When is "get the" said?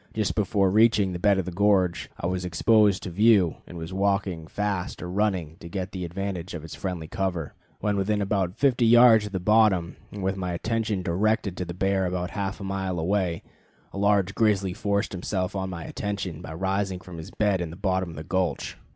5.69-6.05